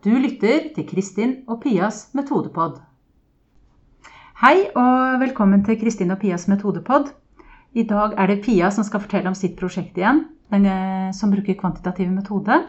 [0.00, 2.78] Du lytter til Kristin og Pias metodepod.
[4.40, 7.10] Hei og velkommen til Kristin og Pias metodepod.
[7.76, 11.28] I dag er det Pia som skal fortelle om sitt prosjekt igjen, den, eh, som
[11.34, 12.62] bruker kvantitativ metode.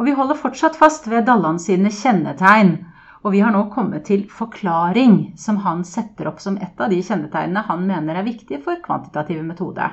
[0.00, 2.74] Og vi holder fortsatt fast ved Dalland sine kjennetegn.
[3.22, 6.98] Og vi har nå kommet til forklaring, som han setter opp som et av de
[6.98, 9.92] kjennetegnene han mener er viktige for kvantitativ metode.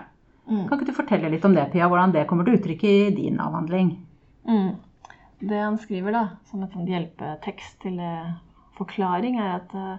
[0.49, 0.65] Mm.
[0.65, 3.37] Kan ikke du fortelle litt om det, Pia, hvordan det kommer til uttrykk i din
[3.37, 3.99] avhandling?
[4.49, 4.71] Mm.
[5.41, 8.33] Det han skriver da, som en hjelpetekst til eh,
[8.77, 9.97] forklaring, er at eh,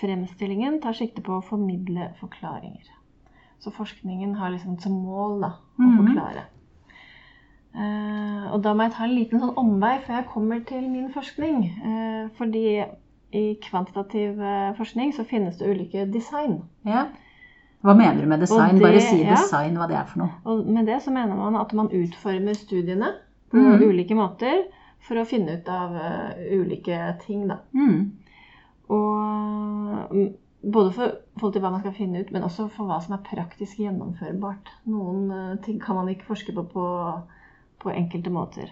[0.00, 2.88] fremstillingen tar sikte på å formidle forklaringer.
[3.60, 5.98] Så forskningen har liksom som mål da, å Mhm.
[6.06, 6.46] forklare.
[7.70, 11.06] Uh, og da må jeg ta en liten sånn omvei før jeg kommer til min
[11.14, 11.60] forskning.
[11.84, 12.82] Uh, fordi
[13.32, 14.40] i kvantitativ
[14.74, 16.64] forskning så finnes det ulike design.
[16.84, 17.04] Ja.
[17.84, 18.74] Hva mener du med design?
[18.80, 19.36] Det- Bare si ja.
[19.36, 20.30] design, hva det er for noe.
[20.44, 23.12] Og med det så mener man at man utformer studiene
[23.50, 23.82] på mm.
[23.82, 24.64] ulike måter
[25.06, 27.60] for å finne ut av uh, ulike ting, da.
[27.74, 28.10] Mm.
[28.90, 30.28] Og mm,
[30.60, 33.24] både for forhold til hva man skal finne ut, men også for hva som er
[33.26, 34.74] praktisk gjennomførbart.
[34.92, 36.86] Noen uh, ting kan man ikke forske på på,
[37.80, 38.70] på enkelte måter.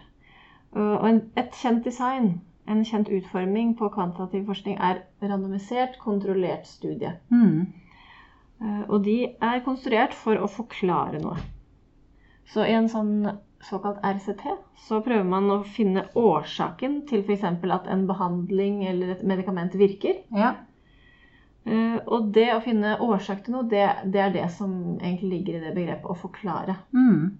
[0.77, 6.69] Uh, og en, et kjent design, en kjent utforming på kvantitativ forskning, er randomisert, kontrollert
[6.69, 7.17] studie.
[7.33, 7.69] Mm.
[8.61, 11.39] Eh, Og de er konstruert for å forklare noe.
[12.48, 13.29] Så i en sånn
[13.67, 14.45] såkalt RCT
[14.87, 17.45] så prøver man å finne årsaken til f.eks.
[17.45, 20.20] at en behandling eller et medikament virker.
[20.34, 20.55] Ja.
[21.67, 25.59] Uh, Og det å finne årsak til noe, det, det er det som egentlig ligger
[25.59, 26.79] i det begrepet å forklare.
[26.95, 27.36] Mm.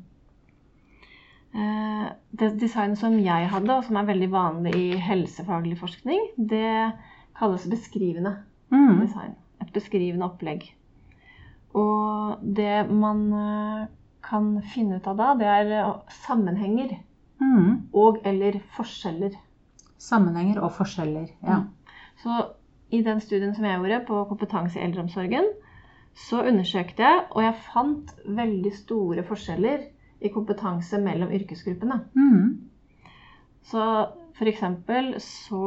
[1.55, 6.93] Uh, Det designet som jeg hadde, og som er veldig vanlig i helsefaglig forskning, det
[7.39, 8.37] kalles beskrivende
[8.71, 8.99] Mm.
[9.01, 9.31] design.
[9.63, 10.67] Et beskrivende opplegg.
[11.75, 13.87] Og det man eh,
[14.29, 15.93] kan finne ut av da, det er eh,
[16.25, 16.99] sammenhenger
[17.41, 17.89] Mm.
[17.95, 19.37] og eller forskjeller.
[19.99, 21.29] Sammenhenger og forskjeller.
[21.47, 21.61] Ja.
[22.23, 22.47] Så
[22.91, 25.47] i den studien som jeg gjorde på kompetanse i eldreomsorgen,
[26.19, 29.85] så undersøkte jeg, og jeg fant veldig store forskjeller
[30.21, 32.01] i kompetanse mellom yrkesgruppene.
[32.19, 32.69] Mm.
[33.63, 33.85] Så
[34.51, 35.63] eksempel så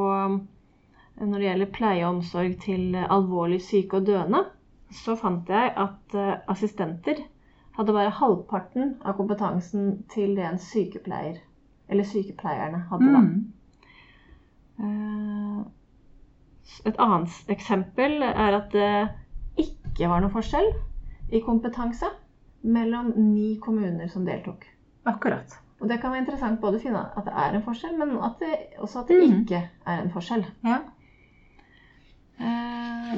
[1.22, 4.44] når det gjelder pleie og omsorg til alvorlig syke og døende,
[4.92, 7.22] så fant jeg at eh, assistenter
[7.78, 11.38] hadde bare halvparten av kompetansen til det en sykepleier,
[11.90, 13.20] eller sykepleierne, hadde da.
[13.20, 13.54] Mm.
[14.80, 15.64] Eh,
[16.88, 19.10] Et annet eksempel er at det
[19.60, 20.70] ikke var noen forskjell
[21.36, 22.08] i kompetanse
[22.64, 24.64] mellom ni kommuner som deltok.
[25.06, 25.58] Akkurat.
[25.82, 28.40] Og det kan være interessant både å finne at det er en forskjell, men at
[28.40, 29.42] det, også at det Mhm.
[29.42, 30.46] ikke er en forskjell.
[30.64, 30.80] Ja.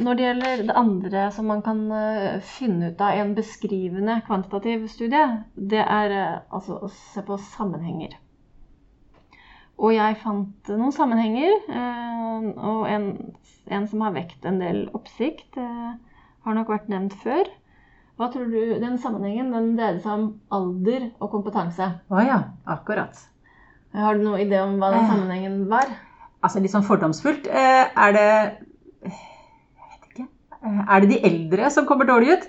[0.03, 4.17] Når det gjelder det andre som man kan eh, finne ut av i en beskrivende
[4.27, 5.23] kvantitativ studie,
[5.55, 8.17] det er eh, altså å se på sammenhenger.
[9.79, 13.09] Og jeg fant noen sammenhenger, eh, og en,
[13.71, 17.47] en som har vekt en del oppsikt, har nok vært nevnt før.
[18.19, 21.87] Hva tror du, Den sammenhengen den dreide seg om alder og kompetanse.
[22.11, 22.39] Å ja.
[22.69, 23.17] Akkurat.
[23.93, 25.89] Har du noen idé om hva den sammenhengen var?
[26.43, 27.47] Altså litt sånn fordomsfullt.
[27.47, 28.27] Er det
[29.05, 29.11] Jeg
[29.89, 30.25] vet ikke.
[30.25, 32.46] Eh, Er det de eldre som kommer dårlig ut?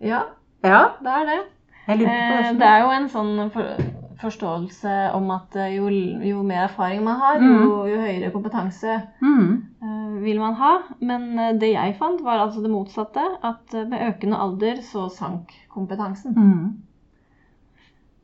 [0.00, 0.22] Ja,
[0.64, 0.82] Ja.
[1.02, 1.40] det er det.
[1.88, 2.58] Eh, det.
[2.58, 3.76] Det er jo en sånn for,
[4.22, 5.88] forståelse om at eh, jo,
[6.24, 9.50] jo mer erfaring man har, jo, jo høyere kompetanse Mm.
[9.82, 10.78] eh, vil man ha.
[11.00, 13.20] Men eh, det jeg fant, var altså det motsatte.
[13.44, 16.32] At eh, med økende alder så sank kompetansen.
[16.32, 16.82] Mm.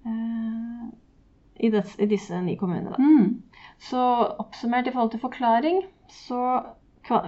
[0.07, 0.89] eh,
[1.61, 2.91] i, des, I disse ni kommunene.
[2.91, 2.97] Da.
[3.03, 3.43] Mm.
[3.79, 4.01] Så
[4.41, 6.63] oppsummert i forhold til forklaring, så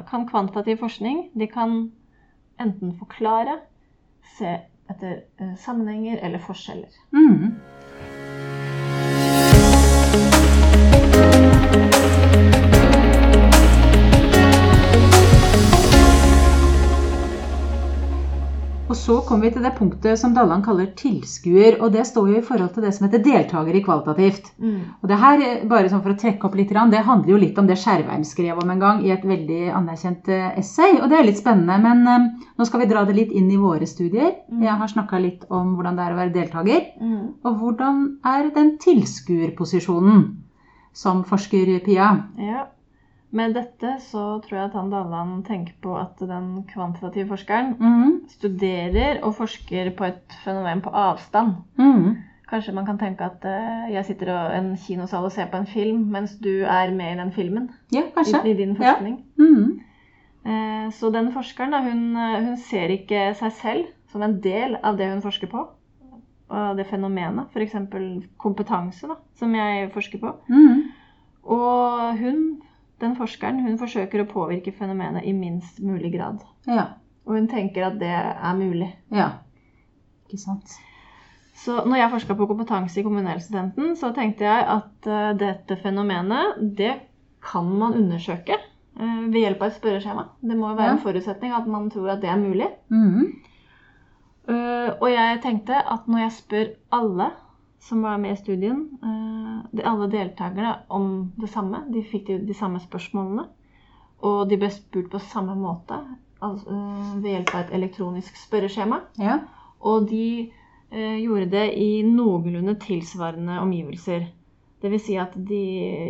[0.08, 1.92] kan kvantitativ forskning de kan
[2.60, 3.58] enten forklare,
[4.38, 4.54] se
[4.90, 6.90] etter eh, sammenhenger eller forskjeller.
[19.02, 22.44] Så kommer vi til det punktet som Dalland kaller tilskuer, og det står jo i
[22.46, 24.50] forhold til det som heter deltaker i kvalitativt.
[25.00, 27.58] Og det her, eh, bare sånn for å trekke opp litt, det handler jo litt
[27.58, 31.18] om det Skjervheim skrev om en gang i et veldig anerkjent eh, essay, og det
[31.18, 31.78] er litt spennende.
[31.82, 32.28] Men eh,
[32.58, 34.36] nå skal vi dra det litt inn i våre studier.
[34.52, 34.62] Mm.
[34.62, 36.86] Jeg har snakka litt om hvordan det er å være deltaker.
[37.00, 37.24] Mm.
[37.42, 40.22] Og hvordan er den tilskuerposisjonen
[40.92, 42.12] som forsker, Pia?
[42.38, 42.68] Ja.
[43.32, 48.10] Med dette så tror jeg at han Dalland tenker på at den kvantitative forskeren mm.
[48.28, 51.54] studerer og forsker på et fenomen på avstand.
[51.80, 52.16] Mm.
[52.50, 55.66] Kanskje man kan tenke at eh, jeg sitter i en kinosal og ser på en
[55.66, 58.42] film, mens du er med i den filmen Ja, kanskje.
[58.50, 58.92] i din Ja.
[58.92, 59.24] forskning.
[59.38, 59.80] Mhm.
[60.44, 64.76] Eh, Så den forskeren da, hun, eh, hun ser ikke seg selv som en del
[64.84, 65.68] av det hun forsker på.
[66.50, 67.72] Og det fenomenet, f.eks.
[68.38, 70.34] kompetanse, da, som jeg forsker på.
[70.48, 70.82] Mhm.
[71.44, 72.61] Og hun,
[73.02, 76.40] den forskeren, hun forsøker å påvirke fenomenet i minst mulig grad.
[76.66, 76.86] Ja.
[77.26, 78.88] Og hun tenker at det er mulig.
[79.14, 79.28] Ja.
[80.26, 80.72] Ikke sant.
[81.62, 86.56] Så når jeg forska på kompetanse i kommunehelsetjenesten, så tenkte jeg at eh, dette fenomenet,
[86.78, 86.94] det
[87.44, 90.24] kan man undersøke eh, ved hjelp av et spørreskjema.
[90.40, 90.96] Det må jo være Ja.
[90.96, 92.70] en forutsetning at man tror at det er mulig.
[92.90, 93.28] Mhm.
[94.48, 97.28] Eh, og jeg tenkte at når jeg spør alle
[97.82, 98.80] som var med i studien,
[99.70, 103.46] de, alle deltakerne om det samme, de fikk de, de samme spørsmålene,
[104.22, 105.98] og de ble spurt på samme måte
[106.42, 106.76] altså,
[107.22, 109.40] ved hjelp av et elektronisk spørreskjema, Ja.
[109.80, 110.50] og de
[110.90, 114.28] eh, gjorde det i noenlunde tilsvarende omgivelser.
[114.82, 115.62] Det vil si at de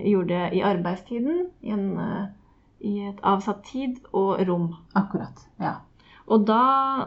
[0.08, 2.28] gjorde det i arbeidstiden, i, en, eh,
[2.88, 4.70] i et avsatt tid og rom.
[4.96, 5.44] Akkurat.
[5.60, 5.80] Ja.
[6.26, 6.62] Og da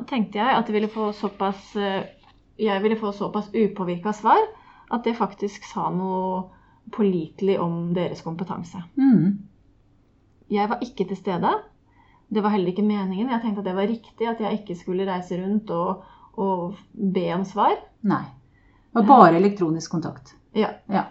[0.09, 2.03] tenkte jeg at jeg ville få såpass, eh,
[2.59, 4.41] jeg ville få såpass upåvirka svar
[4.91, 6.43] at det faktisk sa noe
[6.93, 8.81] pålitelig om deres kompetanse.
[8.99, 9.39] Mm.
[10.53, 11.51] Jeg var ikke til stede.
[12.29, 13.31] Det var heller ikke meningen.
[13.31, 16.05] Jeg tenkte at det var riktig at jeg ikke skulle reise rundt og,
[16.37, 17.77] og be om svar.
[18.05, 18.23] Nei.
[18.91, 20.35] Det var bare elektronisk kontakt.
[20.55, 20.69] Ja.
[20.89, 21.07] Ja.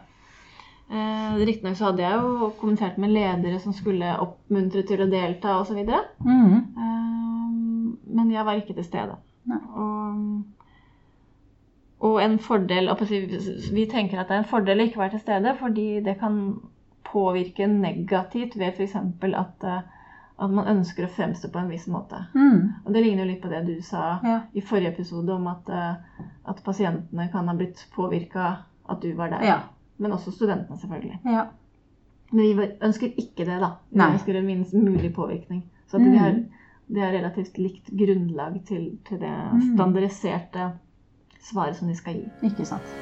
[0.88, 5.58] Eh, Riktignok så hadde jeg jo kommentert med ledere som skulle oppmuntre til å delta
[5.60, 5.80] osv.
[6.24, 6.54] Mm.
[6.54, 7.46] Eh,
[8.14, 9.18] men jeg var ikke til stede.
[9.50, 9.60] Nei.
[9.74, 10.63] Og,
[12.04, 12.90] og en fordel
[13.72, 16.38] Vi tenker at det er en fordel å ikke være til stede, fordi det kan
[17.08, 18.96] påvirke negativt ved f.eks.
[18.96, 19.80] At, eh,
[20.44, 22.24] at man ønsker å fremstå på en viss måte.
[22.34, 22.72] Mm.
[22.84, 24.40] Og Det ligner jo litt på det du sa Ja.
[24.54, 25.94] i forrige episode om at, eh,
[26.48, 28.56] at pasientene kan ha blitt påvirka
[28.88, 29.42] at du var der.
[29.46, 29.58] Ja.
[29.98, 31.20] Men også studentene, selvfølgelig.
[31.24, 31.46] ja.
[32.32, 33.76] Men vi ønsker ikke det, da.
[33.92, 34.12] Vi Nei.
[34.12, 35.62] ønsker en minst mulig påvirkning.
[35.86, 36.10] Så at Mm.
[36.12, 36.32] vi har,
[36.88, 39.76] det er relativt likt grunnlag til, til det Mm.
[39.76, 40.72] standardiserte
[41.50, 42.28] svaret som de skal gi.
[42.48, 42.94] Ikke sant.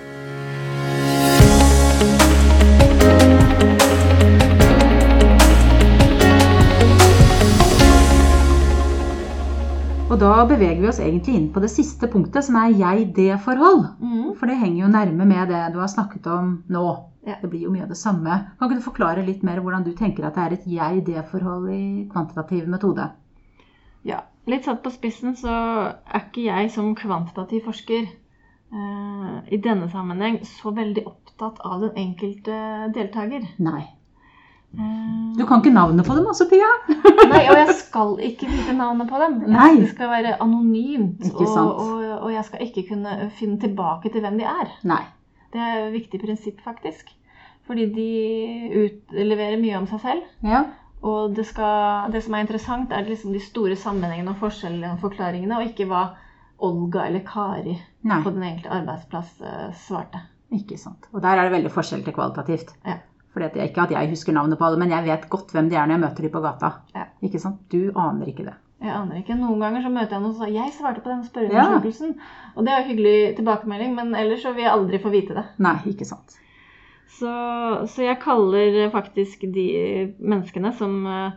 [10.12, 13.86] Og da beveger vi oss egentlig inn på det siste punktet, som er jeg-det-forhold.
[14.02, 14.34] Mm.
[14.36, 16.84] For det henger jo nærme med det du har snakket om nå.
[17.24, 17.38] Ja.
[17.40, 18.36] Det blir jo mye av det samme.
[18.58, 21.84] Kan ikke du forklare litt mer hvordan du tenker at det er et jeg-det-forhold i
[22.12, 23.08] kvantitativ metode?
[24.04, 24.20] Ja.
[24.50, 25.54] Litt satt på spissen så
[25.94, 28.10] er ikke jeg som kvantitativ forsker
[29.52, 32.56] i denne sammenheng så veldig opptatt av den enkelte
[32.94, 33.44] deltaker.
[33.60, 33.82] Nei.
[34.72, 36.68] Eh, Du kan ikke navnet på dem også, Pia?
[37.32, 39.40] Nei, og jeg skal ikke vite navnet på dem.
[39.52, 39.74] Nei.
[39.82, 41.26] Det skal være anonymt.
[41.34, 44.72] Og, og, og jeg skal ikke kunne finne tilbake til hvem de er.
[44.88, 45.02] Nei.
[45.52, 47.12] Det er et viktig prinsipp, faktisk.
[47.68, 48.08] Fordi de
[48.86, 50.24] utleverer mye om seg selv.
[50.48, 50.64] Ja.
[51.02, 55.02] Og det, skal, det som er interessant, er liksom de store sammenhengene og forskjellene og
[55.02, 56.02] forklaringene, og ikke hva
[56.62, 57.76] Olga eller Kari
[58.06, 58.18] Nei.
[58.22, 60.22] på den enkelte arbeidsplass eh, svarte.
[60.52, 61.08] Ikke sant.
[61.12, 62.74] Og der er det veldig forskjell til kvalitativt.
[62.86, 62.98] Ja.
[63.32, 65.70] Fordi at jeg, ikke at jeg husker navnet på alle, men jeg vet godt hvem
[65.72, 66.72] de er når jeg møter dem på gata.
[66.94, 67.06] Ja.
[67.24, 67.62] Ikke sant?
[67.72, 68.58] Du aner ikke det.
[68.82, 69.38] Jeg aner ikke.
[69.38, 72.14] Noen ganger så møter jeg noen som sier 'Jeg svarte på den spørreundersøkelsen'.
[72.56, 75.44] Og det er jo hyggelig tilbakemelding, men ellers så vil jeg aldri få vite det.
[75.58, 76.36] Nei, ikke sant.
[77.12, 77.32] Så,
[77.86, 79.66] så jeg kaller faktisk de
[80.18, 81.32] menneskene som, eh,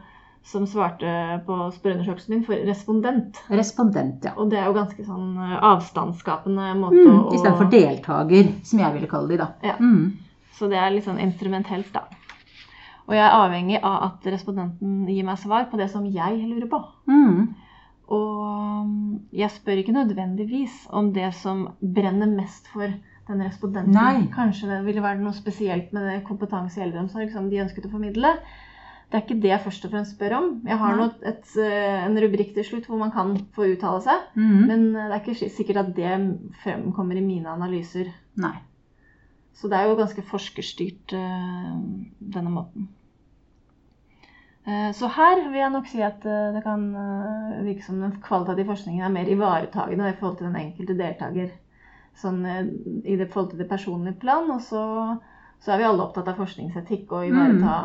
[0.46, 1.12] som svarte
[1.48, 3.40] på spørreundersøkelsen min, for respondent.
[3.50, 4.36] Respondent, ja.
[4.38, 8.94] Og det er jo ganske sånn eh, avstandsskapende måte Mm, å Istedenfor deltaker, som jeg
[8.94, 9.48] ville kalle de, da.
[9.66, 9.80] Ja.
[9.82, 10.14] Mm.
[10.56, 12.06] Så det er litt sånn instrumentelt, da.
[13.06, 16.70] Og jeg er avhengig av at respondenten gir meg svar på det som jeg lurer
[16.70, 16.80] på.
[17.10, 17.42] Mm.
[18.14, 18.94] Og um,
[19.34, 22.94] jeg spør ikke nødvendigvis om det som brenner mest for
[23.26, 23.98] den respondenten.
[23.98, 24.28] Nei.
[24.34, 28.36] Kanskje det ville være noe spesielt med kompetanse i eldreomsorg som de ønsket å formidle.
[29.06, 30.48] Det er ikke det jeg først og fremst spør om.
[30.66, 34.24] Jeg har nå et, eh, en rubrikk til slutt hvor man kan få uttale seg.
[34.34, 34.62] Mm.
[34.66, 36.14] Men eh, det er ikke sikkert at det
[36.64, 38.10] fremkommer i mine analyser.
[38.42, 38.56] Nei.
[39.56, 41.76] Så det er jo ganske forskerstyrt, eh,
[42.20, 42.90] denne måten.
[44.98, 46.88] Så her vil jeg nok si at det kan
[47.68, 51.52] virke som den kvalitative forskningen er mer ivaretagende i forhold til den enkelte deltaker.
[52.18, 54.50] Sånn i det forhold til det personlige plan.
[54.50, 54.82] Og så,
[55.62, 57.76] så er vi alle opptatt av forskningsetikk og ivareta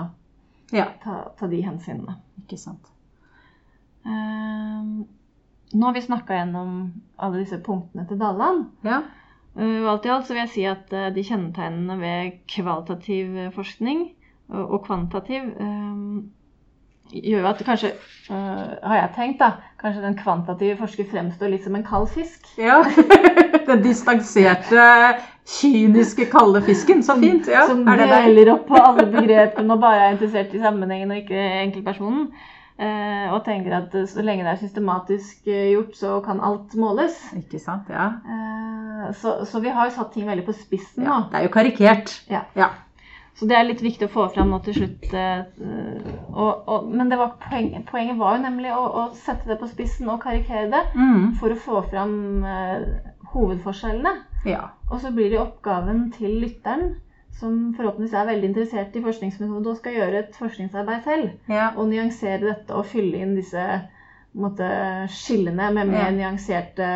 [0.72, 2.18] Ja, ta, ta de hensynene.
[2.42, 2.90] ikke sant.
[4.06, 4.84] Eh,
[5.70, 6.70] Nå har vi snakka gjennom
[7.22, 8.64] alle disse punktene til Dalland.
[8.82, 9.04] Ja.
[9.54, 13.48] Uh, Alt i alt så vil jeg si at uh, de kjennetegnene ved kvalitativ uh,
[13.54, 14.04] forskning
[14.48, 16.30] og, og kvantitativ um,
[17.10, 17.90] gjør at kanskje,
[18.30, 19.50] uh, har jeg tenkt, da,
[19.82, 22.46] kanskje den kvantitative forsker fremstår litt som en kald fisk.
[22.58, 22.80] ja.
[23.70, 24.84] Den distanserte,
[25.46, 27.02] kyniske, kalde fisken.
[27.02, 27.48] Så fint.
[27.48, 31.22] Ja, som er deler opp på alle begrepene og bare er interessert i sammenhengen og
[31.22, 32.30] ikke enkeltpersonen.
[32.80, 37.18] Eh, og tenker at så lenge det er systematisk uh, gjort, så kan alt måles.
[37.36, 38.06] Ikke sant, ja.
[38.24, 41.10] Eh, så, så vi har jo satt ting veldig på spissen nå.
[41.10, 41.18] ja.
[41.28, 42.14] Det er jo karikert.
[42.32, 42.46] Ja.
[42.56, 42.70] Ja.
[43.36, 45.04] Så det er litt viktig å få fram nå til slutt.
[45.12, 45.44] eh,
[46.32, 49.68] og, og, men det var poeng, poenget var jo nemlig å, å sette det på
[49.68, 51.34] spissen og karikere det Mm.
[51.40, 52.88] for å få fram eh,
[53.34, 54.12] hovedforskjellene.
[54.48, 54.70] Ja.
[54.90, 56.94] Og så blir det oppgaven til lytteren,
[57.40, 61.70] som forhåpentligvis er veldig interessert i forskningsmetode og skal gjøre et forskningsarbeid selv, ja.
[61.76, 63.64] og nyansere dette og fylle inn disse
[64.36, 64.66] måte,
[65.10, 66.16] skillene med mer Ja.
[66.16, 66.88] nyanserte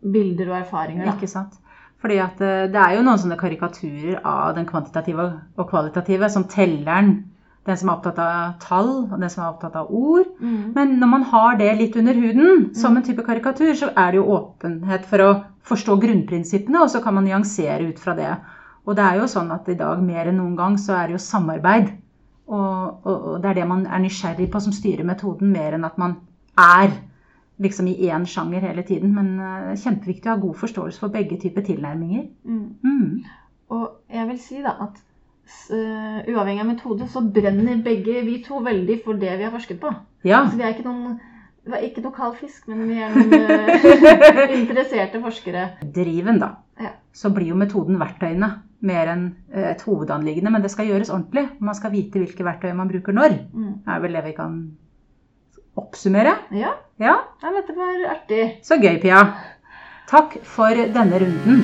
[0.00, 1.04] bilder og erfaringer.
[1.06, 1.16] Da.
[1.16, 1.58] Ikke sant?
[2.00, 5.26] Fordi at eh, det er jo noen sånne karikaturer av den kvantitative
[5.56, 7.29] og kvalitative, som telleren,
[7.68, 10.30] den som er opptatt av tall, og den som er opptatt av ord.
[10.40, 10.72] Mm.
[10.76, 14.20] Men når man har det litt under huden, som en type karikatur, så er det
[14.20, 15.32] jo åpenhet for å
[15.70, 18.30] forstå grunnprinsippene, og så kan man nyansere ut fra det.
[18.88, 21.18] Og det er jo sånn at i dag mer enn noen gang så er det
[21.18, 21.92] jo samarbeid.
[22.50, 25.86] Og, og, og det er det man er nysgjerrig på som styrer metoden, mer enn
[25.86, 26.16] at man
[26.58, 26.96] er
[27.60, 29.12] liksom i én sjanger hele tiden.
[29.14, 32.24] Men uh, kjempeviktig å ha god forståelse for begge typer tilnærminger.
[32.48, 32.64] Mm.
[32.82, 33.12] Mm.
[33.76, 34.98] Og jeg vil si da at
[35.70, 39.80] øh, uavhengig av metode, så brenner begge vi to veldig for det vi har forsket
[39.82, 39.92] på.
[40.24, 40.44] Ja.
[40.50, 41.18] Så vi er ikke noen
[41.70, 45.66] vi er ikke noe kald fisk, men vi er noen øh, interesserte forskere.
[45.94, 46.94] driven, da, Ja.
[47.12, 48.48] så blir jo metoden verktøyene
[48.80, 50.50] mer enn eh, et hovedanliggende.
[50.50, 51.44] Men det skal gjøres ordentlig.
[51.60, 53.36] Man skal vite hvilke verktøy man bruker når.
[53.52, 53.74] Mm.
[53.84, 54.56] Det er vel det vi kan
[55.76, 56.32] oppsummere.
[56.56, 58.42] Ja, Ja, Nei, dette var artig.
[58.64, 59.20] så gøy, Pia.
[60.10, 61.62] Takk for denne runden.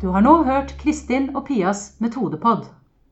[0.00, 2.62] Du har nå hørt Kristin og Pias metodepod.